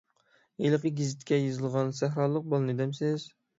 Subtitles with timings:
[0.63, 3.31] ھېلىقى گېزىتكە يېزىلغان سەھرالىق بالىنى دەمسىز؟